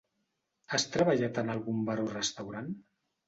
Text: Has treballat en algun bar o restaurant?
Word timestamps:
Has 0.77 0.85
treballat 0.95 1.37
en 1.43 1.53
algun 1.55 1.85
bar 1.91 1.99
o 2.05 2.09
restaurant? 2.15 2.73